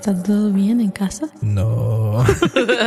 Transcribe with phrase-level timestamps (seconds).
[0.00, 1.28] ¿Está todo bien en casa?
[1.42, 2.24] No.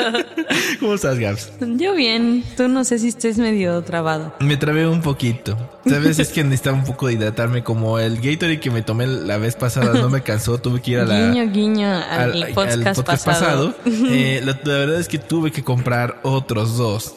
[0.80, 1.52] ¿Cómo estás, Gabs?
[1.60, 2.44] Yo bien.
[2.58, 4.34] Tú no sé si estés medio trabado.
[4.40, 5.56] Me trabé un poquito.
[5.88, 7.64] Sabes, es que necesitaba un poco de hidratarme.
[7.64, 11.00] Como el Gatorade que me tomé la vez pasada no me cansó, tuve que ir
[11.02, 11.30] a la.
[11.30, 13.76] Guiño, guiño al, al- podcast, al podcast pasado.
[13.86, 17.14] Eh, la, la verdad es que tuve que comprar otros dos.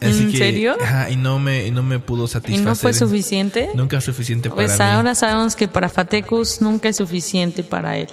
[0.00, 0.76] Así ¿En que- serio?
[0.80, 2.64] Ajá, y no me, y no me pudo ¿Y satisfacer.
[2.64, 3.70] no fue suficiente?
[3.74, 4.84] Nunca es suficiente para Pues mí.
[4.84, 8.08] ahora sabemos que para Fatecus nunca es suficiente para él.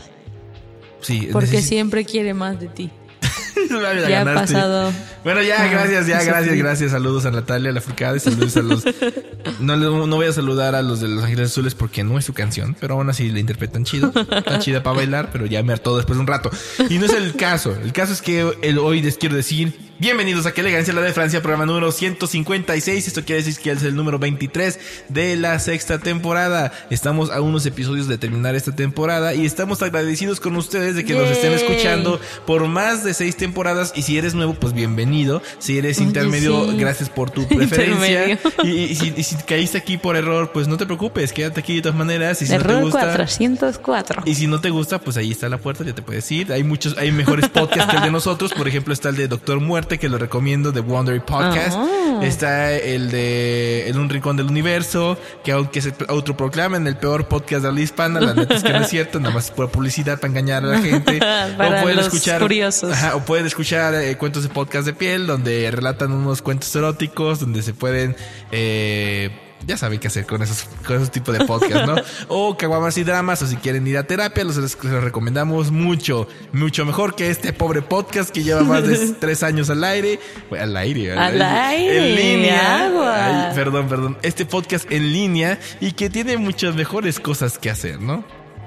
[1.04, 2.90] Sí, Porque necesito- siempre quiere más de ti.
[4.09, 4.92] Ya ha pasado.
[5.23, 6.92] Bueno, ya, gracias, ya, gracias, gracias.
[6.92, 8.84] Saludos a Natalia, a la Furcada y saludos a los.
[9.59, 12.34] No, no voy a saludar a los de Los Ángeles Azules porque no es su
[12.34, 14.12] canción, pero aún así la interpretan chido.
[14.16, 16.50] Está chida para bailar, pero ya me hartó después de un rato.
[16.90, 17.76] Y no es el caso.
[17.84, 19.83] El caso es que el, hoy les quiero decir.
[19.99, 23.08] Bienvenidos a Que Elegancia la de Francia, programa número 156.
[23.08, 26.73] Esto quiere decir que es el número 23 de la sexta temporada.
[26.89, 31.13] Estamos a unos episodios de terminar esta temporada y estamos agradecidos con ustedes de que
[31.13, 31.61] nos estén Yay.
[31.63, 33.94] escuchando por más de seis temporadas.
[33.95, 35.41] Y si eres nuevo, pues bienvenido.
[35.59, 36.78] Si eres intermedio, sí.
[36.78, 38.39] gracias por tu preferencia.
[38.63, 41.75] Y, y si, y si caíste aquí por error, pues no te preocupes, quédate aquí
[41.75, 42.41] de todas maneras.
[42.41, 43.00] Y si no te Error gusta.
[43.00, 44.23] 404.
[44.25, 46.52] Y si no te gusta, pues ahí está la puerta, ya te puedes ir.
[46.52, 48.53] Hay muchos, hay mejores podcasts que el de nosotros.
[48.53, 51.78] Por ejemplo, está el de Doctor Muerte, que lo recomiendo, de Wondery Podcast.
[51.78, 52.19] Ah.
[52.22, 57.63] Está el de En un rincón del universo, que aunque se autoproclamen el peor podcast
[57.63, 60.30] de la hispana, la neta es que no es cierto, nada más pura publicidad para
[60.30, 61.19] engañar a la gente.
[61.19, 62.09] Para los
[62.40, 62.91] curiosos.
[62.91, 67.40] Ajá, o pueden escuchar eh, cuentos de podcast de piel, donde relatan unos cuentos eróticos,
[67.40, 68.16] donde se pueden
[68.52, 69.30] eh,
[69.66, 71.96] ya saben qué hacer con esos, con esos tipos de podcast, ¿no?
[72.28, 76.28] o caguamas y dramas, o si quieren ir a terapia, los, les los recomendamos mucho,
[76.51, 80.19] mucho mejor que este pobre podcast que lleva más de tres años al aire,
[80.50, 83.50] Bueno, al aire, Al aire, en línea, agua.
[83.50, 88.00] Ay, perdón, perdón, este podcast en línea y que tiene muchas mejores cosas que hacer,
[88.01, 88.24] ¿no?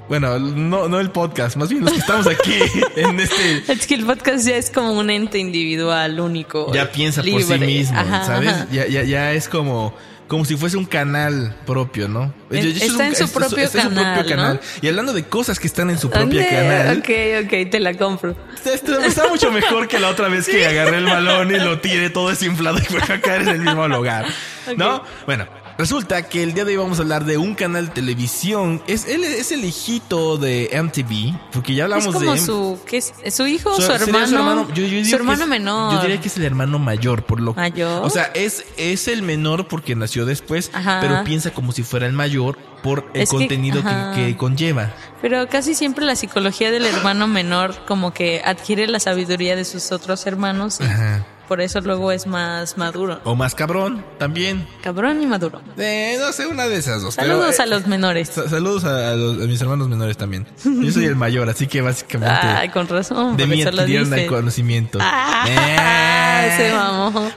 [0.09, 2.55] Bueno, no, no el podcast, más bien los que estamos aquí
[2.97, 6.73] en este Es que el podcast ya es como un ente individual, único.
[6.73, 8.51] ya piensa por sí mismo, Ajá, ¿sabes?
[8.51, 8.67] ajá.
[8.71, 9.93] Ya, ya, ya es como,
[10.29, 12.35] como si fuese un canal propio, ¿no?
[12.51, 14.61] Está es un- en su es- propio su canal.
[14.83, 18.37] Y hablando de cosas que están en su propio canal, Ok, ok, te la compro.
[18.55, 21.81] está, está- está mucho mejor que la otra vez que agarré el balón y lo
[21.81, 24.27] tiré todo desinflado y fue a caer en el mismo lugar.
[24.77, 25.03] ¿No?
[25.27, 25.47] Bueno.
[25.79, 28.83] Resulta que el día de hoy vamos a hablar de un canal de televisión.
[28.87, 32.97] Es, él es el hijito de MTV, porque ya hablamos Es como de su, ¿qué
[32.97, 33.13] es?
[33.23, 34.67] ¿Es su hijo o Su- su, hermano?
[34.73, 35.93] Yo- yo su que hermano es- menor.
[35.93, 38.03] Yo diría que es el hermano mayor, por lo ¿Mayor?
[38.03, 40.99] O sea, es, es el menor porque nació después, Ajá.
[41.03, 44.15] pero piensa como si fuera el mayor por el Es que- contenido que, ajá.
[44.15, 44.95] que conlleva.
[45.21, 49.93] Pero casi siempre la psicología del hermano menor como que adquiere la sabiduría de sus
[49.93, 51.27] otros hermanos Ajá.
[51.49, 53.21] Por eso luego es más maduro.
[53.25, 54.67] O más cabrón, también.
[54.83, 55.61] Cabrón y maduro.
[55.79, 57.17] Eh, no sé, una de esas dos.
[57.17, 58.29] pero, Saludos eh, a los menores.
[58.29, 60.47] sa- Saludos a, los- a mis hermanos menores también.
[60.65, 63.37] Yo soy el mayor, así que básicamente Ay, con razón.
[63.37, 64.99] de mí adquirieron el conocimiento.
[65.01, 66.26] Ah, Eh.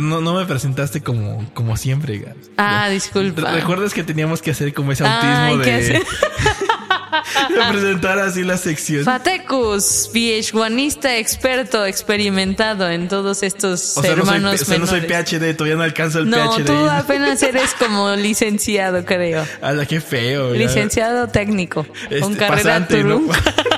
[0.00, 2.32] No, no me presentaste como, como siempre.
[2.56, 3.50] Ah, disculpa.
[3.50, 6.02] ¿Recuerdas que teníamos que hacer como ese autismo Ay, ¿qué de, hacer?
[7.48, 9.04] de presentar así la sección?
[9.04, 14.86] Fatecus, VH1ista experto, experimentado en todos estos O sea, no soy, hermanos o sea, no
[14.86, 15.30] soy menores.
[15.30, 16.64] PhD, todavía no alcanzo el No, PhD.
[16.64, 19.44] tú apenas eres como licenciado, creo.
[19.62, 20.54] Ala, qué feo.
[20.54, 20.58] ya.
[20.58, 21.86] Licenciado técnico.
[22.04, 23.22] Este, con carrera pasante, ¿no?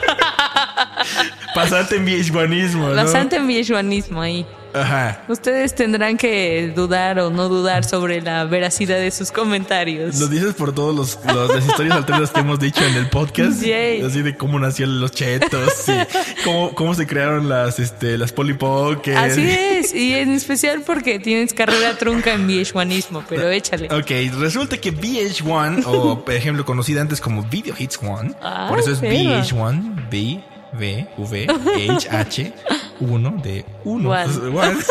[1.54, 2.94] Pasante en VH1ismo, ¿no?
[2.94, 4.46] Bastante en VH1ismo ahí.
[4.76, 5.22] Ajá.
[5.28, 10.18] Ustedes tendrán que dudar o no dudar sobre la veracidad de sus comentarios.
[10.18, 13.62] Lo dices por todos los, los- las historias alternas que hemos dicho en el podcast.
[13.62, 14.02] Yay.
[14.02, 18.54] Así de cómo nacieron los chetos, y cómo, cómo se crearon las, este, las Polly
[18.54, 19.14] Pocket.
[19.14, 23.86] Así es, y en especial porque tienes carrera trunca en VH1ismo, pero échale.
[23.94, 24.10] Ok,
[24.40, 28.90] resulta que VH1, o por ejemplo conocida antes como Video Hits One, Ah, por eso
[28.90, 29.12] es perro.
[29.14, 30.42] VH1, B,
[30.78, 31.46] V, V,
[31.90, 32.52] H, H,
[33.00, 34.10] 1 de 1.
[34.10, 34.76] One.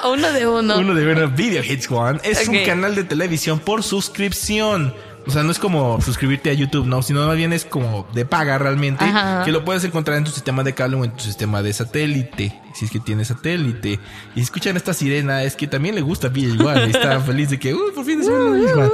[0.00, 0.78] Ah, uno de uno.
[0.78, 2.20] Uno de uno, Video Hits One.
[2.22, 4.94] Es un canal de televisión por suscripción.
[5.28, 8.24] O sea, no es como suscribirte a YouTube, no, sino más bien es como de
[8.24, 9.44] paga realmente, Ajá.
[9.44, 12.58] que lo puedes encontrar en tu sistema de cable o en tu sistema de satélite,
[12.74, 14.00] si es que tienes satélite.
[14.34, 17.76] Y escuchan esta sirena, es que también le gusta VH1 y está feliz de que,
[17.94, 18.92] por fin es un VH1.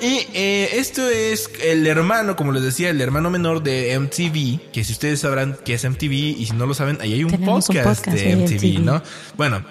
[0.00, 4.82] Y eh, esto es el hermano, como les decía, el hermano menor de MTV, que
[4.82, 8.04] si ustedes sabrán que es MTV y si no lo saben, ahí hay un podcast,
[8.08, 8.84] de de MTV, MTV.
[8.84, 9.02] ¿no?
[9.36, 9.62] Bueno,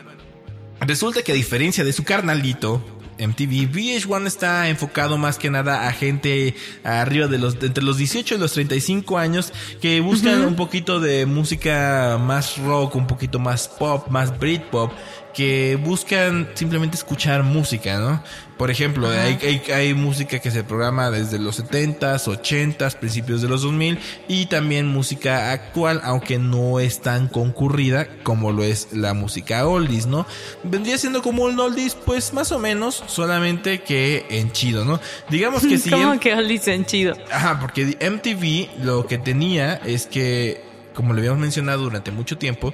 [0.82, 2.84] Resulta que a diferencia de su carnalito,
[3.20, 8.36] MTV, VH1 está enfocado más que nada a gente arriba de los, entre los 18
[8.36, 13.68] y los 35 años que buscan un poquito de música más rock, un poquito más
[13.68, 14.92] pop, más Britpop,
[15.36, 18.24] que buscan simplemente escuchar música, ¿no?
[18.58, 23.50] Por ejemplo, hay, hay, hay música que se programa desde los 70s, 80s, principios de
[23.50, 24.00] los 2000
[24.30, 30.06] y también música actual, aunque no es tan concurrida como lo es la música oldies,
[30.08, 30.26] ¿no?
[30.64, 35.02] Vendría siendo como un oldies, pues más o menos, solamente que en chido, ¿no?
[35.30, 35.90] Digamos que si...
[35.90, 37.18] ¿Cómo que Oli chido?
[37.30, 42.74] Ajá, porque MTV lo que tenía es que, como lo habíamos mencionado durante mucho tiempo,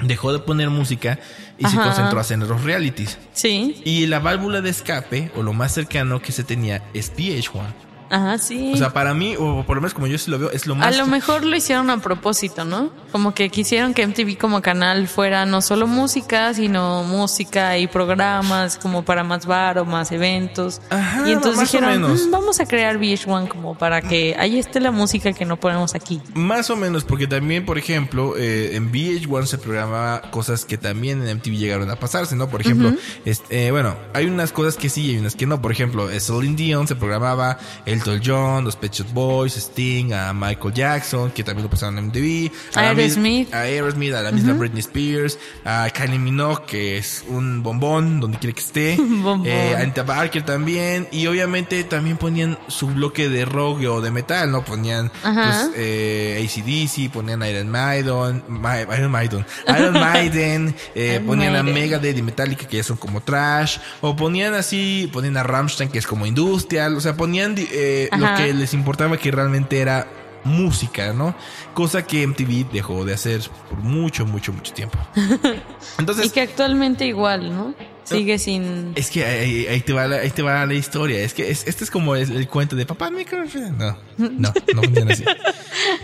[0.00, 1.18] dejó de poner música
[1.58, 3.18] y se concentró a hacer los realities.
[3.32, 3.80] Sí.
[3.84, 7.91] Y la válvula de escape, o lo más cercano que se tenía, es VH1.
[8.12, 8.72] Ajá, sí.
[8.74, 10.74] O sea, para mí, o por lo menos como yo sí lo veo, es lo
[10.74, 10.96] A más...
[10.98, 12.90] lo mejor lo hicieron a propósito, ¿no?
[13.10, 18.76] Como que quisieron que MTV como canal fuera no solo música, sino música y programas
[18.76, 20.82] como para más bar o más eventos.
[20.90, 22.26] Ajá, y entonces más o dijeron, menos.
[22.26, 25.94] "Mm, vamos a crear VH1 como para que ahí esté la música que no ponemos
[25.94, 26.20] aquí.
[26.34, 31.22] Más o menos, porque también, por ejemplo, eh, en VH1 se programaba cosas que también
[31.22, 32.48] en MTV llegaron a pasarse, ¿no?
[32.48, 32.92] Por ejemplo,
[33.24, 35.62] este, eh, bueno, hay unas cosas que sí y hay unas que no.
[35.62, 37.58] Por ejemplo, eh, Celine Dion se programaba
[38.02, 42.06] Elton John, los Pet Shop Boys, Sting, a Michael Jackson, que también lo pasaron en
[42.06, 42.50] MTV.
[42.74, 43.54] a Aerosmith.
[43.54, 48.38] A Aerosmith, a la misma Britney Spears, a Kylie Minogue, que es un bombón donde
[48.38, 48.98] quiere que esté.
[49.44, 51.08] Eh, Anita Barker también.
[51.12, 54.64] Y obviamente también ponían su bloque de rock o de metal, ¿no?
[54.64, 61.56] Ponían pues, eh, ACDC, ponían Iron Maiden, Ma- Iron Maiden, Iron Maiden, eh, Iron ponían
[61.56, 61.62] a.
[61.62, 65.98] Megadeth y Metallica que ya son como trash, o ponían así, ponían a Rammstein que
[65.98, 68.36] es como industrial, o sea, ponían eh, lo Ajá.
[68.36, 70.06] que les importaba que realmente era
[70.44, 71.34] música, ¿no?
[71.74, 74.98] Cosa que MTV dejó de hacer por mucho, mucho, mucho tiempo.
[75.98, 77.74] Entonces, Y que actualmente igual, ¿no?
[78.04, 78.92] Sigue sin...
[78.96, 81.20] es que ahí, ahí te va la, ahí te va la historia.
[81.22, 84.82] Es que es- este es como el, el cuento de papá, me No, no, no
[84.82, 85.24] funciona así.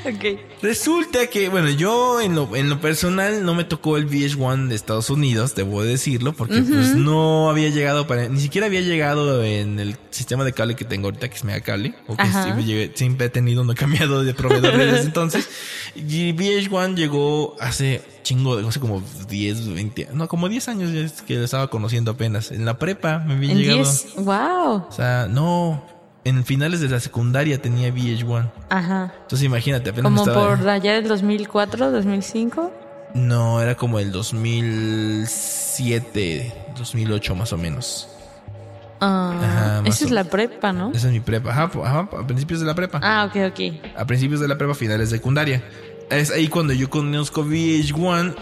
[0.05, 0.39] Ok.
[0.63, 4.75] Resulta que, bueno, yo en lo, en lo personal no me tocó el VH1 de
[4.75, 9.79] Estados Unidos, debo decirlo, porque pues no había llegado para, ni siquiera había llegado en
[9.79, 12.45] el sistema de cable que tengo ahorita, que es Mega Cable, o que Ajá.
[12.45, 15.49] siempre, llegué- siempre he tenido, no he cambiado de proveedor desde entonces.
[15.95, 21.23] Y VH1 llegó hace chingo, hace como 10, 20, no, como 10 años ya es
[21.23, 22.51] que lo estaba conociendo apenas.
[22.51, 23.79] En la prepa me había En llegado.
[23.79, 24.17] 10...
[24.17, 24.85] ¡Wow!
[24.89, 25.83] O sea, no,
[26.25, 28.51] en finales de la secundaria tenía VH1.
[28.69, 29.15] Ajá.
[29.23, 30.57] Entonces imagínate, apenas Como estaba...
[30.57, 32.71] por allá del 2004, 2005.
[33.15, 38.11] No, era como el 2007, 2008 más o menos.
[39.01, 40.91] Ah, Ajá, esa es la prepa, ¿no?
[40.93, 43.01] Esa es mi prepa, ajá, ajá, a principios de la prepa.
[43.03, 43.61] Ah, ok, ok.
[43.97, 45.63] A principios de la prepa, finales de secundaria.
[46.11, 48.35] Es ahí cuando yo conozco VH1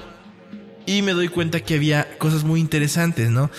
[0.86, 3.50] y me doy cuenta que había cosas muy interesantes, ¿no?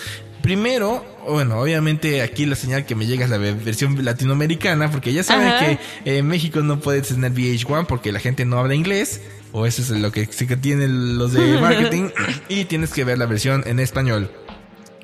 [0.42, 5.12] Primero, bueno, obviamente aquí la señal que me llega es la ve- versión latinoamericana, porque
[5.12, 5.58] ya saben Ajá.
[5.66, 5.72] que
[6.10, 9.20] eh, en México no puedes tener VH1 porque la gente no habla inglés,
[9.52, 12.08] o eso es lo que sí que tienen los de marketing,
[12.48, 14.30] y tienes que ver la versión en español.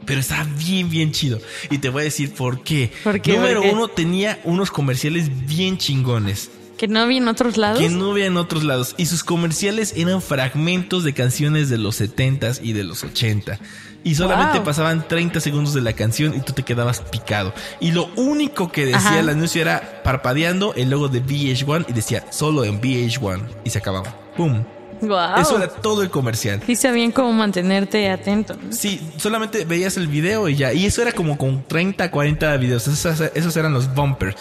[0.07, 1.41] Pero está bien, bien chido.
[1.71, 2.93] Y te voy a decir por qué.
[3.03, 3.33] ¿Por qué?
[3.37, 6.51] Número uno, tenía unos comerciales bien chingones.
[6.77, 7.79] Que no había en otros lados.
[7.79, 8.95] que no había en otros lados.
[8.97, 13.59] Y sus comerciales eran fragmentos de canciones de los 70s y de los 80.
[14.03, 14.65] Y solamente Wow.
[14.67, 17.55] pasaban 30 segundos de la canción y tú te quedabas picado.
[17.81, 19.21] Y lo único que decía Ajá.
[19.21, 23.79] el anuncio era parpadeando el logo de VH1 y decía solo en VH1 y se
[23.79, 24.15] acababa.
[24.37, 24.63] ¡Pum!
[25.01, 25.37] Wow.
[25.39, 26.63] Eso era todo el comercial.
[26.67, 28.55] Sí sabían cómo mantenerte atento.
[28.63, 28.73] ¿no?
[28.73, 30.73] Sí, solamente veías el video y ya.
[30.73, 32.87] Y eso era como con 30, 40 videos.
[32.87, 34.37] Esos, esos eran los bumpers.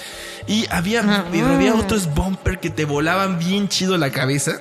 [0.48, 1.26] Y había, Ah.
[1.34, 4.54] y había otros bumpers que te volaban bien chido la cabeza.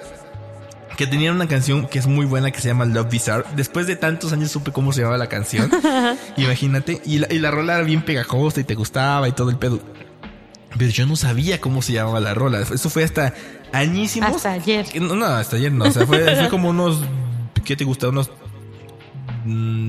[0.97, 3.45] Que tenían una canción que es muy buena que se llama Love Bizarre.
[3.57, 5.71] Después de tantos años supe cómo se llamaba la canción.
[6.37, 7.01] Imagínate.
[7.07, 9.81] Y la, y la rola era bien pegajosa y te gustaba y todo el pedo.
[10.79, 12.61] Pero yo no sabía cómo se llamaba la rola.
[12.61, 13.33] Eso fue hasta
[13.73, 14.37] añísimos.
[14.37, 14.87] Hasta ayer.
[15.01, 15.87] No, no, hasta ayer no.
[15.87, 17.01] O sea, fue, fue como unos.
[17.65, 18.09] ¿Qué te gusta?
[18.09, 18.31] Unos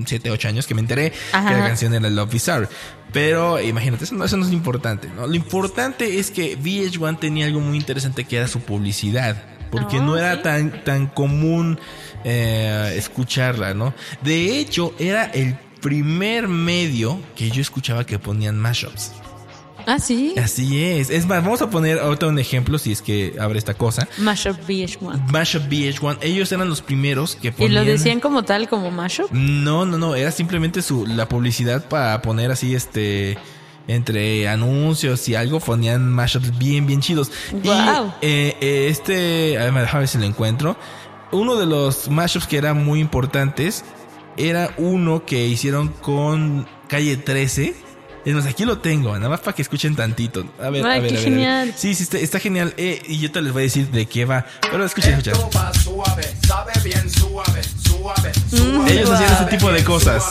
[0.06, 1.50] 7, 8 años que me enteré Ajá.
[1.50, 2.68] que la canción era Love Bizarre.
[3.14, 5.08] Pero imagínate, eso no, eso no es lo importante.
[5.16, 5.28] ¿no?
[5.28, 9.42] Lo importante es que VH1 tenía algo muy interesante que era su publicidad.
[9.72, 11.80] Porque Ah, no era tan, tan común
[12.24, 13.94] eh, escucharla, ¿no?
[14.22, 19.12] De hecho, era el primer medio que yo escuchaba que ponían mashups.
[19.86, 20.34] Ah, sí.
[20.42, 21.10] Así es.
[21.10, 24.08] Es más, vamos a poner ahorita un ejemplo si es que abre esta cosa.
[24.18, 25.32] Mashup VH1.
[25.32, 27.74] Mashup VH1, ellos eran los primeros que ¿Y ponían.
[27.76, 29.32] lo decían como tal, como mashup?
[29.32, 33.38] No, no, no, era simplemente su la publicidad para poner así este
[33.88, 37.32] entre anuncios y algo ponían mashups bien bien chidos.
[37.64, 37.68] Y
[38.22, 40.78] eh, eh, este, a ver, déjame ver si lo encuentro.
[41.32, 43.84] Uno de los mashups que eran muy importantes
[44.38, 47.76] era uno que hicieron con Calle 13.
[48.26, 50.46] Es más, aquí lo tengo, nada más para que escuchen tantito.
[50.62, 51.24] A ver, Ay, a ver, qué a ver, a ver.
[51.24, 51.74] genial.
[51.76, 52.74] Sí, sí, está, está genial.
[52.78, 54.46] Eh, y yo te les voy a decir de qué va.
[54.62, 55.34] Pero escuchen, escuchen.
[55.56, 58.94] Va suave, sabe bien suave, suave, suave.
[58.94, 60.24] Ellos hacían ese tipo de cosas.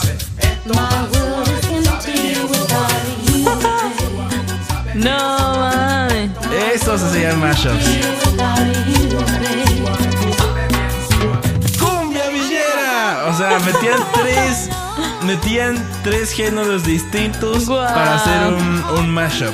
[4.95, 6.31] No, mames.
[6.73, 7.85] Estos se llaman mashups.
[11.79, 13.25] ¡Cumbia villera!
[13.27, 14.69] O sea, metían tres.
[15.25, 19.53] Metían tres géneros distintos para hacer un, un mashup.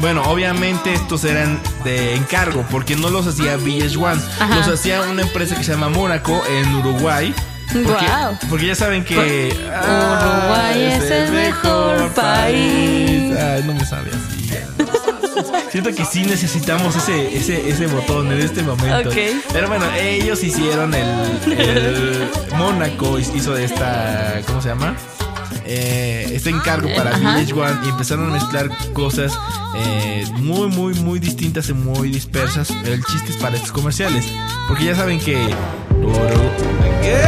[0.00, 4.56] Bueno, obviamente estos eran de encargo porque no los hacía VH1, Ajá.
[4.56, 7.34] los hacía una empresa que se llama Mónaco en Uruguay.
[7.72, 8.06] Porque,
[8.48, 13.36] porque ya saben que ah, Uruguay es el mejor país.
[13.36, 14.50] Ay, no me sabe así.
[15.70, 19.10] Siento que sí necesitamos ese, ese, ese botón en este momento.
[19.52, 24.94] Pero bueno, ellos hicieron el, el Mónaco hizo esta, ¿cómo se llama?
[25.68, 27.38] Eh, este encargo para Ajá.
[27.40, 29.36] VH1 y empezaron a mezclar cosas
[29.76, 32.68] eh, muy, muy, muy distintas y muy dispersas.
[32.82, 34.24] Pero el chiste es para estos comerciales.
[34.68, 35.34] Porque ya saben que.
[37.02, 37.16] ¿Qué?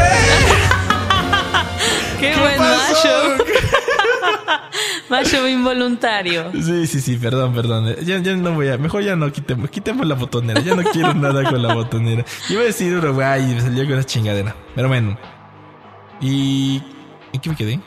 [2.21, 3.09] Qué, ¿Qué buen pasó?
[5.09, 5.47] mashup.
[5.49, 6.51] involuntario.
[6.53, 7.95] Sí, sí, sí, perdón, perdón.
[8.05, 8.79] Ya, ya no voy a.
[8.79, 10.61] Mejor ya no quitemos, quitemos la botonera.
[10.61, 12.25] Ya no quiero nada con la botonera.
[12.49, 14.55] Yo iba a decir Uruguay y me salió con esa chingadera.
[14.75, 15.19] Pero bueno.
[16.21, 16.83] ¿Y.
[17.33, 17.81] ¿En qué me quedé?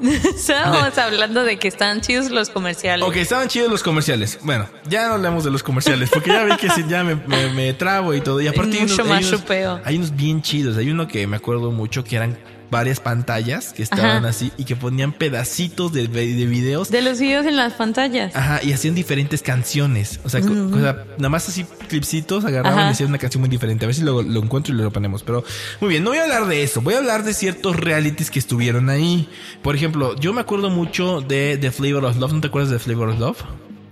[0.02, 3.06] Estábamos hablando de que están chidos los comerciales.
[3.06, 4.38] Ok, estaban chidos los comerciales.
[4.42, 7.50] Bueno, ya no hablamos de los comerciales, porque ya vi que sí, ya me, me-
[7.52, 8.40] me trabo y todo.
[8.40, 9.18] Y aparte hay Mucho unos, más
[9.50, 10.76] hay, unos, hay unos bien chidos.
[10.78, 12.36] Hay uno que me acuerdo mucho que eran
[12.70, 14.28] varias pantallas que estaban Ajá.
[14.28, 18.34] así y que ponían pedacitos de, de videos De los videos en las pantallas.
[18.34, 20.20] Ajá, y hacían diferentes canciones.
[20.24, 22.88] O sea, co- o sea, nada más así clipsitos agarraban Ajá.
[22.88, 23.84] y hacían una canción muy diferente.
[23.84, 25.22] A ver si lo, lo encuentro y lo ponemos.
[25.22, 25.44] Pero
[25.80, 26.80] muy bien, no voy a hablar de eso.
[26.80, 29.28] Voy a hablar de ciertos realities que estuvieron ahí.
[29.62, 32.32] Por ejemplo, yo me acuerdo mucho de The Flavor of Love.
[32.32, 33.38] ¿No te acuerdas de Flavor of Love?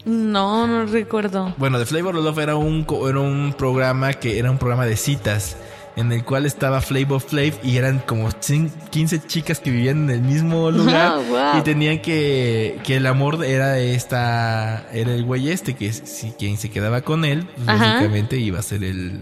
[0.04, 1.54] No, no recuerdo.
[1.58, 4.96] Bueno, The Flavor of Love era un, era un programa que era un programa de
[4.96, 5.56] citas.
[5.94, 10.10] En el cual estaba Flavor Flav y eran como cin- 15 chicas que vivían en
[10.10, 11.60] el mismo lugar Ah, wow.
[11.60, 16.56] y tenían que que el amor era esta era el güey este que si quien
[16.56, 19.20] se quedaba con él pues, básicamente iba a ser el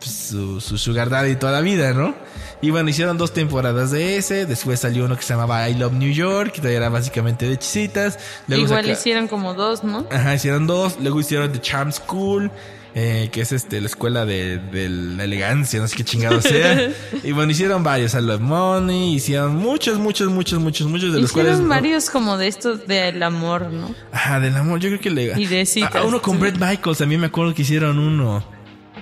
[0.00, 2.14] pues, su, su sugar daddy toda la vida, ¿no?
[2.62, 5.92] Y bueno, hicieron dos temporadas de ese, después salió uno que se llamaba I Love
[5.92, 8.18] New York, que era básicamente de chisitas.
[8.48, 10.06] Luego Igual saca- hicieron como dos, ¿no?
[10.10, 10.96] Ajá, hicieron dos.
[11.00, 12.50] Luego hicieron The Charm School,
[12.98, 16.90] eh, que es este la escuela de, de la elegancia, no sé qué chingado sea.
[17.22, 18.14] y bueno, hicieron varios.
[18.14, 21.52] I Love Money, hicieron muchos, muchos, muchos, muchos, muchos de los cuales.
[21.52, 23.94] Hicieron varios como de estos del amor, ¿no?
[24.12, 25.38] Ajá, del amor, yo creo que le.
[25.38, 25.94] Y de citas.
[25.94, 28.55] Ah, uno con Brett Michaels, también me acuerdo que hicieron uno.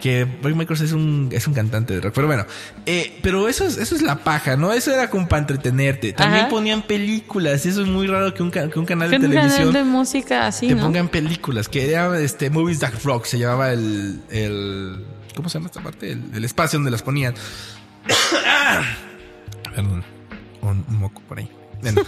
[0.05, 2.13] Que Brett Michaels es un, es un cantante de rock.
[2.15, 2.45] Pero bueno,
[2.85, 4.71] eh, pero eso es, eso es la paja, ¿no?
[4.71, 6.13] Eso era como para entretenerte.
[6.13, 6.51] También Ajá.
[6.51, 7.65] ponían películas.
[7.65, 9.73] y Eso es muy raro que un, que un canal Que de un televisión canal
[9.73, 10.83] de música así, te ¿no?
[10.83, 15.69] pongan películas, que era este Movies That Rock, se llamaba el, el ¿cómo se llama
[15.69, 16.13] esta parte?
[16.13, 17.33] El, el espacio donde las ponían.
[19.75, 20.05] Perdón,
[20.61, 21.49] un, un moco por ahí.
[21.81, 22.03] Bueno,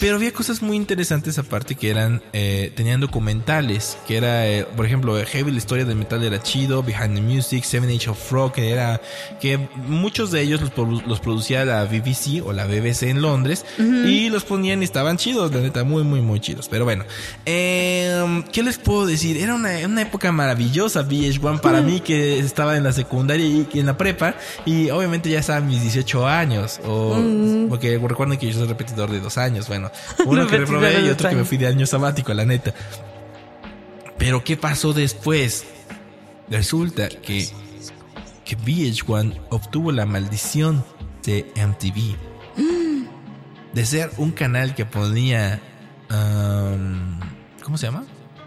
[0.00, 4.86] pero había cosas muy interesantes aparte que eran, eh, tenían documentales, que era, eh, por
[4.86, 8.54] ejemplo, Heavy, la historia del metal era chido, Behind the Music, Seven Age of Rock,
[8.54, 9.00] que era,
[9.40, 13.64] que muchos de ellos los, produ- los producía la BBC o la BBC en Londres
[13.78, 16.68] y los ponían y estaban chidos, la neta, muy, muy, muy chidos.
[16.68, 17.04] Pero bueno,
[17.46, 19.36] eh, ¿qué les puedo decir?
[19.36, 23.80] Era una, una época maravillosa, VH1 para mí que estaba en la secundaria y y
[23.80, 24.34] en la prepa
[24.66, 27.16] y obviamente ya estaba a mis 18 años o
[27.68, 29.90] porque recuerden que yo soy repetidor de dos años, bueno,
[30.26, 32.74] uno que reprobé y otro que me fui de año sabático, la neta.
[34.18, 35.64] Pero ¿qué pasó después?
[36.48, 37.48] Resulta que
[38.44, 40.84] que VH1 obtuvo la maldición
[41.24, 42.16] de MTV.
[43.72, 45.60] De ser un canal que ponía
[46.10, 47.18] um,
[47.62, 48.04] ¿cómo se llama?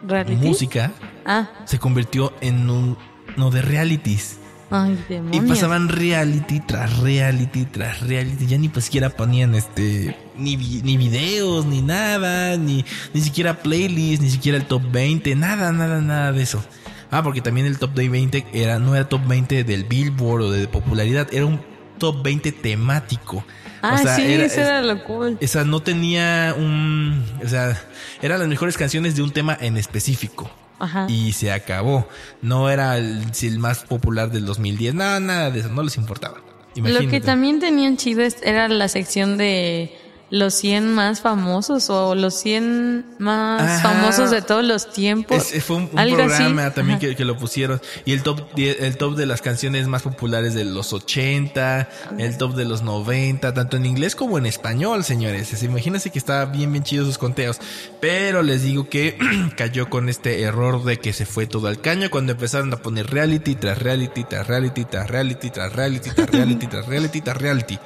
[0.07, 0.35] ¿Reality?
[0.35, 0.91] Música,
[1.25, 2.97] Ah, se convirtió en un
[3.35, 4.39] no de realities.
[4.69, 4.97] Ay,
[5.31, 8.47] Y pasaban reality tras reality tras reality.
[8.47, 14.21] Ya ni pues siquiera ponían este ni, ni videos, ni nada, ni, ni siquiera playlist,
[14.21, 16.63] ni siquiera el top 20, nada, nada, nada de eso.
[17.09, 20.51] Ah, porque también el top de 20 era, no era top 20 del Billboard o
[20.51, 21.61] de popularidad, era un
[21.97, 23.45] top 20 temático.
[23.81, 25.37] Ah, o sea, sí, era, eso era lo cool.
[25.41, 27.23] o sea, no tenía un.
[27.43, 27.79] O sea,
[28.21, 30.49] eran las mejores canciones de un tema en específico.
[30.79, 31.07] Ajá.
[31.09, 32.07] Y se acabó.
[32.41, 34.95] No era el, más popular del 2010.
[34.95, 35.69] Nada, nada de eso.
[35.69, 36.37] No les importaba.
[36.75, 39.95] Lo que también tenían chido era la sección de
[40.29, 43.79] los 100 más famosos o los 100 más Ajá.
[43.93, 45.53] famosos de todos los tiempos.
[45.53, 46.75] Es- fue un, un Algo programa así.
[46.75, 47.81] también que, que lo pusieron.
[48.05, 52.37] Y el top, 10 el top de las canciones más populares de los 80, el
[52.37, 55.53] top de los 90, tanto en inglés como en español, señores.
[55.53, 57.59] Es- Imagínense que estaba bien, bien chido sus conteos.
[58.01, 59.17] Pero les digo que
[59.57, 63.09] cayó con este error de que se fue todo al caño cuando empezaron a poner
[63.09, 67.37] reality tras reality, tras reality, tras reality, tras reality, tras reality, tras reality, tras reality.
[67.37, 67.79] Tras reality, tras reality.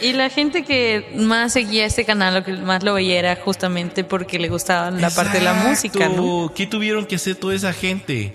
[0.00, 4.04] Y la gente que más seguía este canal, lo que más lo veía era justamente
[4.04, 6.44] porque le gustaba la parte de la música, ¿no?
[6.44, 6.52] Exacto.
[6.54, 8.32] ¿Qué tuvieron que hacer toda esa gente?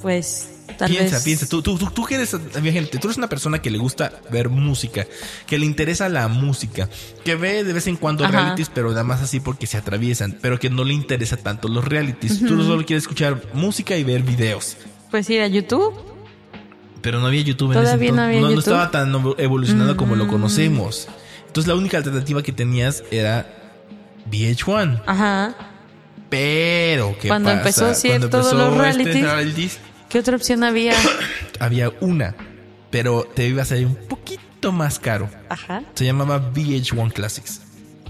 [0.00, 1.24] Pues tal piensa, vez.
[1.24, 1.46] piensa.
[1.48, 4.48] Tú, tú, tú, tú que eres, gente, tú eres una persona que le gusta ver
[4.48, 5.06] música,
[5.46, 6.88] que le interesa la música,
[7.24, 8.32] que ve de vez en cuando Ajá.
[8.40, 11.84] realities, pero nada más así porque se atraviesan, pero que no le interesa tanto los
[11.84, 12.40] realities.
[12.40, 14.76] Tú solo quieres escuchar música y ver videos.
[15.10, 16.11] Pues ir a YouTube.
[17.02, 18.20] Pero no había YouTube en ese no entonces.
[18.20, 21.08] había no, estaba tan evolucionado como lo conocemos.
[21.46, 23.46] Entonces la única alternativa que tenías era
[24.30, 25.02] VH1.
[25.04, 25.54] Ajá.
[26.30, 27.58] Pero, ¿qué Cuando pasa?
[27.58, 29.22] empezó, sí, todos los realities.
[29.22, 30.94] realities, ¿Qué otra opción había?
[31.58, 32.34] había una,
[32.90, 35.28] pero te iba a salir un poquito más caro.
[35.50, 35.82] Ajá.
[35.94, 37.60] Se llamaba VH1 Classics.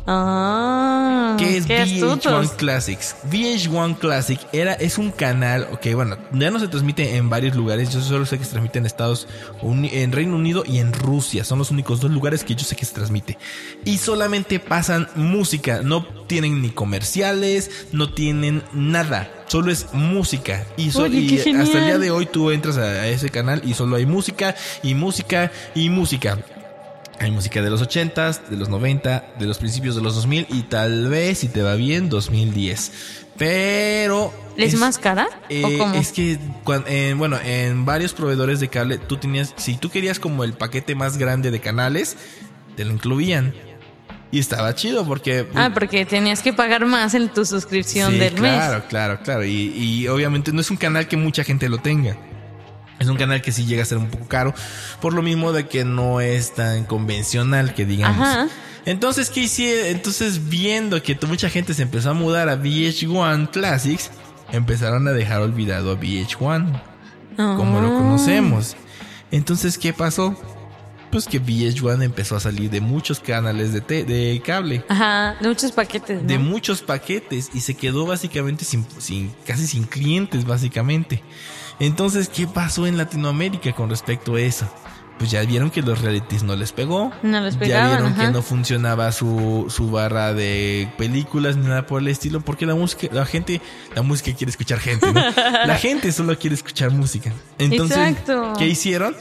[0.07, 1.37] Ah.
[1.39, 2.53] ¿Qué es qué VH1 astutos.
[2.53, 3.17] Classics?
[3.31, 7.91] VH1 Classic era, es un canal, ok, bueno, ya no se transmite en varios lugares,
[7.93, 9.29] yo solo sé que se transmite en Estados
[9.63, 12.77] Unidos, en Reino Unido y en Rusia, son los únicos dos lugares que yo sé
[12.77, 13.39] que se transmite.
[13.85, 20.65] Y solamente pasan música, no tienen ni comerciales, no tienen nada, solo es música.
[20.77, 23.63] Y, so- Oye, y hasta el día de hoy tú entras a, a ese canal
[23.65, 26.39] y solo hay música y música y música.
[27.21, 30.63] Hay música de los 80s, de los 90, de los principios de los 2000 y
[30.63, 32.93] tal vez, si te va bien, 2010.
[33.39, 34.33] Pero...
[34.57, 35.29] ¿Es más cara?
[35.49, 35.95] eh, ¿O cómo?
[35.95, 40.19] Es que, cuan- en- bueno, en varios proveedores de cable, tú tenías, si tú querías
[40.19, 42.17] como el paquete más grande de canales,
[42.77, 43.55] te lo incluían.
[44.31, 45.47] Y estaba chido porque...
[45.55, 48.85] Ah, porque tenías que pagar más en tu suscripción Sí, del claro, mes.
[48.89, 49.45] claro, claro.
[49.45, 52.17] Y, y obviamente no es un canal que mucha gente lo tenga.
[53.03, 54.55] Es un canal que sí llega a ser un poco caro,
[55.01, 58.27] por lo mismo de que no es tan convencional que digamos.
[58.27, 58.49] Ajá.
[58.85, 59.91] Entonces, ¿qué hice?
[59.91, 64.11] Entonces, viendo que mucha gente se empezó a mudar a VH1 Classics,
[64.51, 66.83] empezaron a dejar olvidado a VH1,
[67.37, 67.99] como lo Ah.
[67.99, 68.77] conocemos.
[69.31, 70.37] Entonces, ¿qué pasó?
[71.11, 75.47] Pues que VH1 empezó a salir de muchos canales de, te- de cable Ajá, de
[75.49, 76.23] muchos paquetes.
[76.23, 76.27] ¿no?
[76.27, 81.23] de muchos paquetes y se quedó básicamente sin, sin casi sin clientes básicamente.
[81.83, 84.69] Entonces, ¿qué pasó en Latinoamérica con respecto a eso?
[85.19, 87.11] Pues ya vieron que los realities no les pegó.
[87.25, 88.27] No les ya pegaban, vieron ajá.
[88.27, 92.77] que no funcionaba su, su barra de películas ni nada por el estilo, porque la
[92.77, 93.61] música, la gente,
[93.97, 95.21] la música quiere escuchar gente, ¿no?
[95.67, 97.33] La gente solo quiere escuchar música.
[97.59, 98.53] Entonces, Exacto.
[98.59, 99.17] ¿qué hicieron?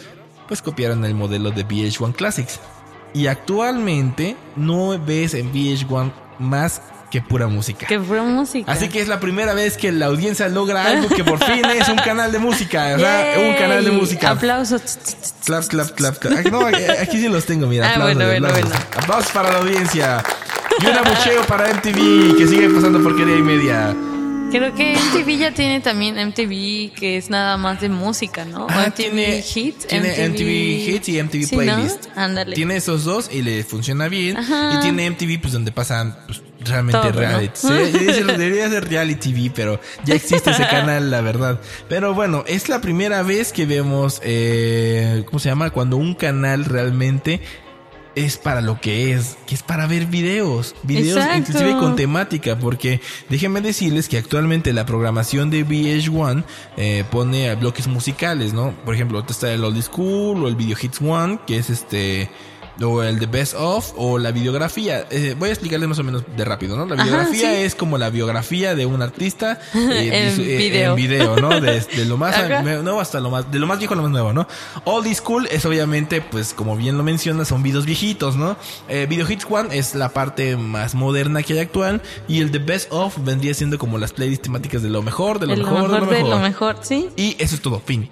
[0.48, 2.60] Pues copiaron el modelo de VH1 Classics.
[3.16, 7.86] Y actualmente no ves en VH1 más que pura música.
[7.86, 8.72] Que fue música.
[8.72, 11.88] Así que es la primera vez que la audiencia logra algo que por fin es
[11.90, 14.32] un canal de música, sea, un canal de música.
[14.32, 14.82] Aplausos.
[15.46, 16.46] Clap, clap, clap, clap.
[16.48, 17.88] No, aquí- aquí sí los tengo, mira.
[17.88, 18.70] Ah, aplausos, bueno, bueno, aplausos.
[18.72, 18.86] bueno.
[19.04, 20.24] Aplausos para la audiencia.
[20.82, 23.94] Y un abucheo para MTV, que sigue pasando porquería y media.
[24.52, 28.68] Creo que MTV ya tiene también MTV que es nada más de música, ¿no?
[28.70, 29.88] Ah, MTV tiene, Hits.
[29.88, 31.62] tiene MTV Hits y MTV Sí, ¿no?
[31.62, 32.08] Playlist.
[32.18, 32.54] Ándale.
[32.56, 34.36] Tiene esos dos y le funciona bien.
[34.38, 34.74] Ajá.
[34.76, 37.20] Y tiene MTV, pues donde pasan pues, realmente Todo, ¿no?
[37.20, 37.52] reality.
[37.56, 41.60] Sí, debería, ser, debería ser reality TV, pero ya existe ese canal, la verdad.
[41.90, 45.70] Pero bueno, es la primera vez que vemos, eh, ¿cómo se llama?
[45.72, 47.42] Cuando un canal realmente
[48.16, 51.38] es para lo que es, que es para ver videos, videos Exacto.
[51.38, 56.44] inclusive con temática, porque déjenme decirles que actualmente la programación de VH1
[56.78, 58.72] eh, pone a bloques musicales, ¿no?
[58.86, 62.30] Por ejemplo, está el Old School o el Video Hits One, que es este
[62.84, 65.06] o el The Best Of o la videografía.
[65.12, 66.86] Eh, voy a explicarles más o menos de rápido, ¿no?
[66.86, 67.62] La Ajá, videografía sí.
[67.64, 70.90] es como la biografía de un artista eh, En eh, video.
[70.92, 71.60] en video, ¿no?
[71.62, 74.12] De, de lo más nuevo hasta lo más de lo más viejo a lo más
[74.12, 74.48] nuevo, ¿no?
[74.86, 78.58] Old School es obviamente, pues como bien lo menciona, son videos viejitos, ¿no?
[78.90, 82.60] Eh, Video Hits One es la parte más moderna que hay actual y el The
[82.60, 85.66] Best Of vendría siendo como las playlists temáticas de lo mejor, de lo, De lo
[85.72, 86.24] mejor, de lo mejor.
[86.24, 87.10] de lo mejor, sí.
[87.16, 88.10] Y eso es todo, fin.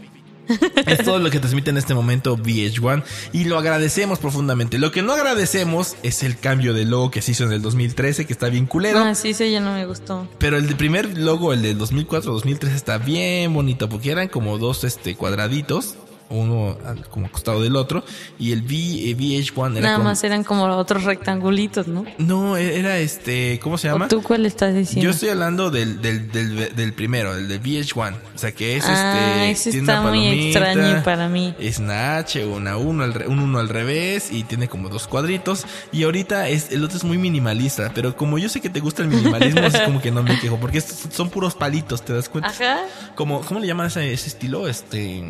[0.85, 4.77] es todo lo que transmite en este momento VH1 y lo agradecemos profundamente.
[4.77, 8.25] Lo que no agradecemos es el cambio de logo que se hizo en el 2013,
[8.25, 8.99] que está bien culero.
[8.99, 10.27] Ah, sí, ese ya no me gustó.
[10.39, 14.83] Pero el de primer logo, el del 2004-2003, está bien bonito porque eran como dos
[14.83, 15.95] este cuadraditos,
[16.29, 16.77] uno
[17.09, 18.03] como costado del otro,
[18.37, 22.05] y el V, eh, VH1 era Nada como- más eran como otros rectangulitos, ¿no?
[22.17, 24.05] No, e- era este, ¿cómo se llama?
[24.05, 25.03] ¿O tú cuál estás diciendo?
[25.05, 28.15] Yo estoy hablando del, del, del, del primero, el de VH1.
[28.35, 29.51] O sea que es Ah, este.
[29.51, 31.53] ese tiene está una muy extraño para mí.
[31.59, 35.07] Es una H, una uno, al re- un uno al revés y tiene como dos
[35.07, 35.65] cuadritos.
[35.91, 37.91] Y ahorita es, el otro es muy minimalista.
[37.93, 40.57] Pero como yo sé que te gusta el minimalismo, es como que no me quejo.
[40.57, 42.49] Porque son puros palitos, ¿te das cuenta?
[42.49, 42.77] Ajá.
[43.15, 44.67] Como, ¿Cómo le llaman ese estilo?
[44.67, 45.23] Este.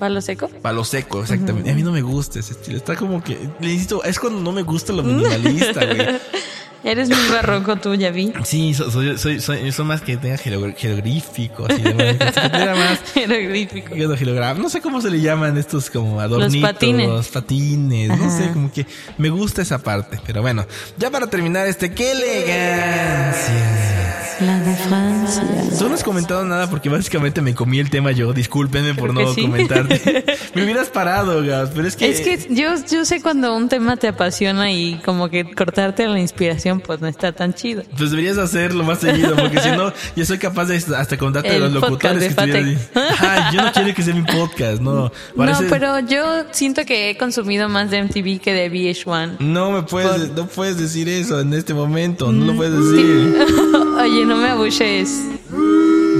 [0.00, 0.48] ¿Palo seco?
[0.62, 1.70] Palo seco, exactamente.
[1.70, 2.78] A mí no me gusta ese estilo.
[2.78, 3.38] Está como que.
[3.60, 6.00] Le insisto, es cuando no me gusta lo minimalista, güey.
[6.82, 8.32] Eres muy barroco tú, ya vi.
[8.42, 13.94] Sí, so- soy, soy, soy, soy más que tenga jeroglí- jeroglífico, así más, Jeroglífico.
[14.56, 16.70] No sé cómo se le llaman estos como adornitos.
[16.70, 17.28] patines.
[17.28, 18.86] patines, no sé, como que
[19.18, 20.18] me gusta esa parte.
[20.26, 20.64] Pero bueno,
[20.96, 24.19] ya para terminar este, ¡qué elegancia!
[24.40, 25.42] La de Francia.
[25.78, 28.32] Tú no has comentado nada porque básicamente me comí el tema yo.
[28.32, 29.42] Discúlpenme por Creo no sí.
[29.42, 30.24] comentarte.
[30.54, 32.08] me hubieras parado, Gas, pero es que...
[32.08, 36.18] Es que yo, yo sé cuando un tema te apasiona y como que cortarte la
[36.20, 37.82] inspiración pues no está tan chido.
[37.98, 41.72] Pues deberías hacerlo más seguido, porque si no, yo soy capaz de hasta contarte El
[41.74, 43.54] los podcast locutores que estuvieran ahí.
[43.54, 45.12] Yo no quiero que sea mi podcast, no.
[45.36, 49.38] Parece- No, pero yo siento que he consumido más de MTV que de VH1.
[49.40, 53.36] No me puedes, Por- no puedes decir eso en este momento, no lo puedes decir.
[54.00, 55.24] Oye, no me abuches.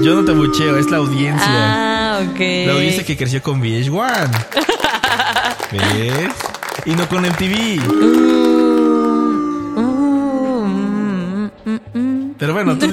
[0.03, 1.47] Yo no te bucheo, es la audiencia.
[1.47, 2.39] Ah, ok.
[2.67, 4.29] La audiencia que creció con VH1.
[5.71, 6.35] ¿Ves?
[6.85, 7.79] Y no con MTV.
[7.87, 8.03] Uh,
[9.79, 12.35] uh, mm, mm, mm.
[12.37, 12.87] Pero bueno, tú...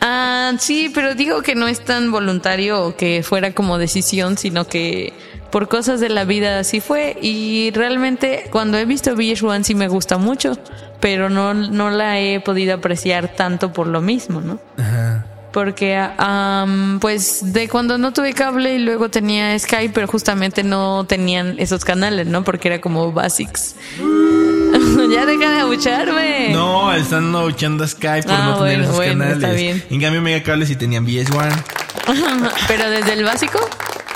[0.00, 5.12] Ah, sí, pero digo que no es tan voluntario que fuera como decisión, sino que
[5.50, 7.16] por cosas de la vida así fue.
[7.20, 10.58] Y realmente cuando he visto VH1 sí me gusta mucho,
[11.00, 14.58] pero no, no la he podido apreciar tanto por lo mismo, ¿no?
[14.78, 15.24] Ajá.
[15.50, 21.04] Porque, am, pues, de cuando no tuve cable y luego tenía Sky, pero justamente no
[21.08, 22.44] tenían esos canales, ¿no?
[22.44, 23.74] Porque era como Basics.
[25.10, 26.50] ya deja de abucharme.
[26.52, 29.36] No, están echando a Skype por Ah, no tener esos bueno, canales.
[29.42, 29.82] está bien.
[29.90, 31.64] En cambio, Megacable sí tenían VH1.
[32.68, 33.58] pero desde el básico.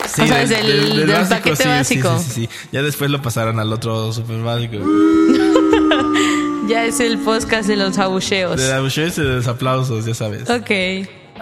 [0.07, 2.19] Sí, o sea, del- desde el, del- del básico, paquete sí, sí, básico.
[2.19, 2.49] Sí, sí, sí.
[2.73, 4.77] Ya después lo pasaron al otro super básico.
[6.69, 8.57] Ya es el podcast de los abucheos.
[8.57, 10.49] De abucheos y de los aplausos, ya sabes.
[10.49, 10.71] Ok.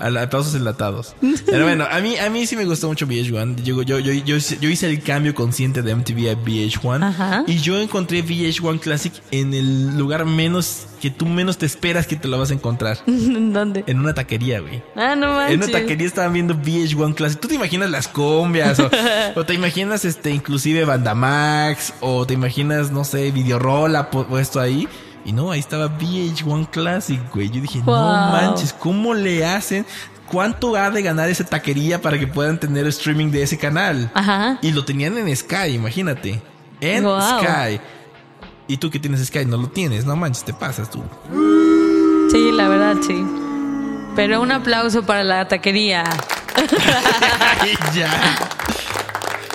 [0.00, 1.14] Aplausos enlatados.
[1.46, 3.62] Pero bueno, a mí, a mí sí me gustó mucho VH1.
[3.62, 7.04] Yo, yo, yo, yo, yo hice el cambio consciente de MTV a VH1.
[7.08, 7.44] Ajá.
[7.46, 12.16] Y yo encontré VH1 Classic en el lugar menos que tú menos te esperas que
[12.16, 12.98] te lo vas a encontrar.
[13.06, 13.84] ¿Dónde?
[13.86, 14.82] En una taquería, güey.
[14.96, 15.54] Ah, no manches.
[15.54, 17.40] En una taquería estaban viendo VH1 Classic.
[17.40, 18.78] ¿Tú te imaginas las combias?
[18.80, 18.90] O,
[19.36, 21.94] o te imaginas este inclusive Bandamax?
[22.00, 24.88] O te imaginas, no sé, Videorola pu- puesto ahí.
[25.24, 27.50] Y no, ahí estaba VH1 Classic, güey.
[27.50, 29.85] Yo dije, no manches, ¿cómo le hacen?
[30.30, 34.11] ¿Cuánto ha de ganar esa taquería para que puedan tener streaming de ese canal?
[34.14, 34.59] Ajá.
[34.62, 36.40] Y lo tenían en Sky, imagínate.
[36.80, 37.20] En Wow.
[37.20, 37.80] Sky.
[38.68, 41.02] Y tú que tienes Sky no lo tienes, no manches, te pasas tú.
[42.30, 43.24] Sí, la verdad, sí.
[44.14, 46.04] Pero un aplauso para la taquería.
[47.94, 48.09] Ya.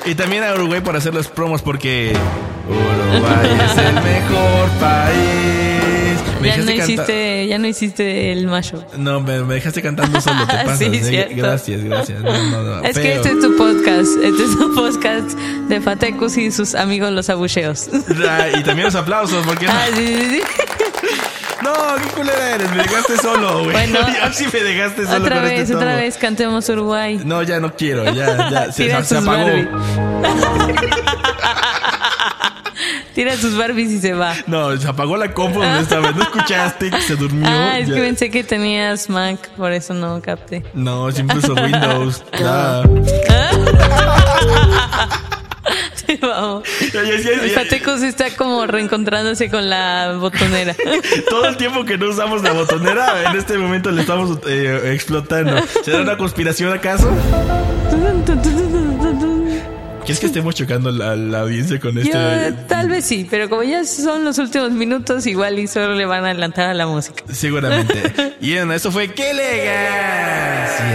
[0.05, 2.15] Y también a Uruguay por hacer los promos porque
[2.67, 6.19] Uruguay es el mejor país.
[6.41, 8.85] Me Ya no hiciste, ya no hiciste el macho.
[8.97, 10.77] No, me, me dejaste cantando solo, te pasas.
[10.79, 11.29] Sí, Eh.
[11.35, 12.21] Gracias, gracias.
[12.21, 14.09] No, no, no, Es que este es tu podcast.
[14.23, 15.31] Este es un podcast
[15.69, 17.89] de Fatecus y sus amigos los abucheos.
[18.27, 19.71] Ah, Y también los aplausos, porque no?
[19.73, 20.41] Ah, sí, sí, sí.
[21.63, 21.73] No,
[22.03, 22.69] qué culera eres.
[22.71, 23.71] Me dejaste solo, güey.
[23.71, 27.19] Bueno, ya sí me dejaste solo Otra con vez, este otra vez cantemos Uruguay.
[27.25, 28.03] No, ya no quiero.
[28.13, 28.71] Ya, ya.
[28.71, 29.49] Se, se apagó.
[33.15, 34.33] Tira sus Barbies y se va.
[34.45, 36.11] No, se apagó la compu donde estaba.
[36.11, 36.91] ¿No escuchaste?
[36.91, 37.47] que Se durmió.
[37.49, 37.95] Ah, es Ya.
[37.95, 40.63] que pensé que tenías Mac, por eso no capté.
[40.73, 42.23] No, siempre uso Windows.
[42.39, 42.83] Ya.
[46.21, 46.63] Vamos.
[46.93, 47.55] Ya, ya, ya, El ya.
[47.55, 50.75] Pateco se está como reencontrándose con la botonera.
[51.29, 55.55] Todo el tiempo que no usamos la botonera, en este momento le estamos eh, explotando.
[55.83, 57.09] ¿Será una conspiración acaso?
[60.01, 62.11] ¿Quieres que estemos chocando la, la audiencia con este?
[62.95, 66.29] Vez sí, pero como ya son los últimos minutos, igual y solo le van a
[66.31, 67.23] adelantar a la música.
[67.31, 68.35] Seguramente.
[68.41, 70.85] Y bueno, eso fue ¡Qué elegancia!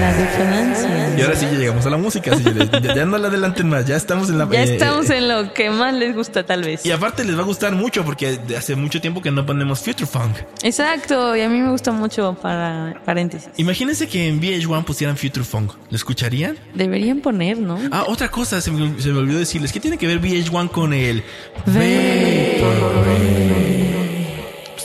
[0.00, 0.99] La de Francia.
[1.18, 2.70] Y ahora sí ya llegamos a la música, señores.
[2.70, 4.48] Ya, ya no la adelanten más, ya estamos en la...
[4.50, 6.84] Ya eh, estamos eh, en lo que más les gusta, tal vez.
[6.86, 10.06] Y aparte les va a gustar mucho porque hace mucho tiempo que no ponemos Future
[10.06, 10.36] Funk.
[10.62, 13.50] Exacto, y a mí me gusta mucho para paréntesis.
[13.56, 15.72] Imagínense que en VH1 pusieran Future Funk.
[15.90, 16.56] ¿Lo escucharían?
[16.74, 17.78] Deberían poner, ¿no?
[17.90, 19.72] Ah, otra cosa, se me, se me olvidó decirles.
[19.72, 21.22] ¿Qué tiene que ver VH1 con el...
[21.64, 21.76] Pues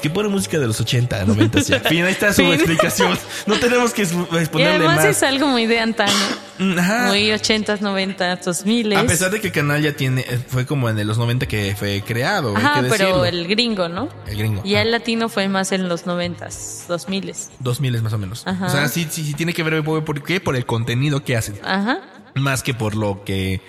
[0.07, 1.79] que pone música de los 80, 90 ya.
[1.79, 2.53] Fin, ahí está su Fin.
[2.53, 3.17] explicación.
[3.47, 5.05] No tenemos que su- Y exponerle además más.
[5.05, 6.13] es algo muy de antaño.
[6.59, 7.07] Mm, Ajá.
[7.07, 10.89] Muy 80s, 90s, 2000 A pesar de que el canal ya tiene, eh, fue como
[10.89, 14.07] en los 90 que fue creado, Ajá, que pero el gringo, ¿no?
[14.27, 14.61] El gringo.
[14.63, 17.49] Y el latino fue más en los 90s, 2000s.
[17.59, 18.45] 2000 más o menos.
[18.45, 18.67] Ajá.
[18.67, 20.39] O sea, sí, sí, sí tiene que ver ¿por por qué?
[20.39, 21.59] Por el contenido que hacen.
[21.63, 21.99] Ajá.
[22.35, 23.59] Más que por lo que...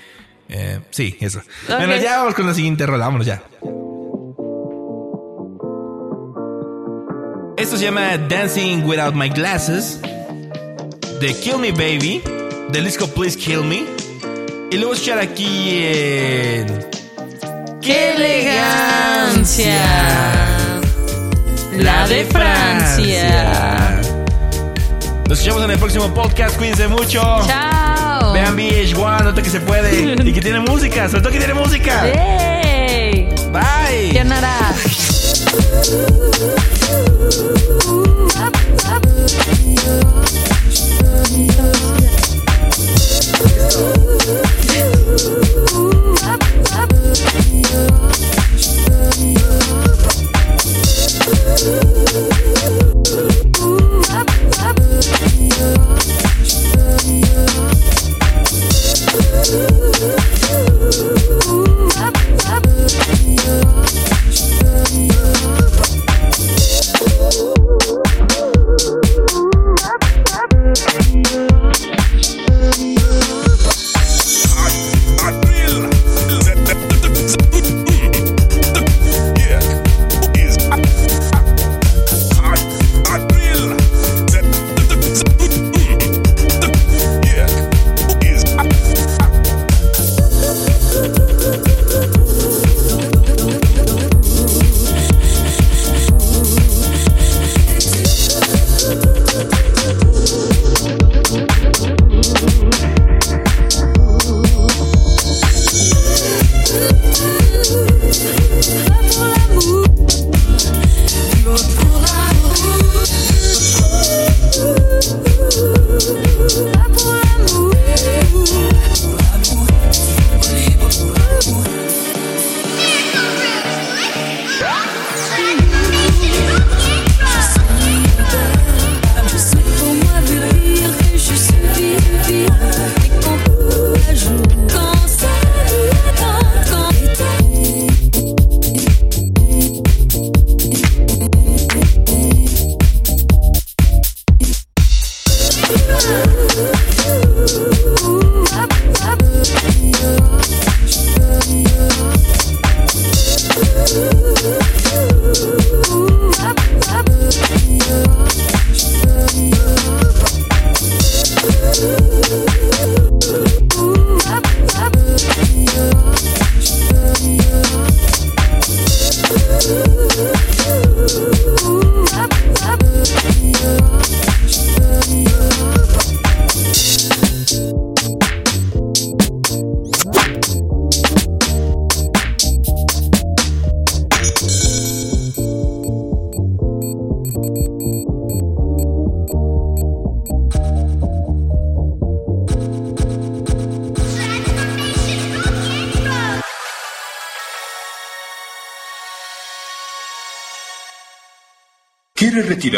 [0.51, 1.39] eh, sí, eso.
[1.39, 1.77] Ok.
[1.79, 3.07] Bueno, ya vamos con la siguiente rola.
[3.07, 3.43] Vámonos ya.
[7.67, 9.99] Esto se llama Dancing Without My Glasses.
[11.21, 12.23] De Kill Me Baby.
[12.71, 13.83] Del disco Please Kill Me.
[14.71, 16.87] Y luego escuchar aquí en...
[17.83, 19.83] ¡Qué elegancia!
[21.73, 24.01] La de Francia.
[25.29, 26.57] Nos escuchamos en el próximo podcast.
[26.59, 27.21] Cuídense mucho.
[27.49, 28.33] ¡Chao!
[28.33, 30.15] Vean VH1, nota que se puede.
[30.25, 32.05] y que tiene música, sobre todo que tiene música.
[33.53, 34.11] Bye.
[34.13, 34.29] ¿Quién
[36.89, 38.55] Ooh, up,
[38.87, 39.46] up.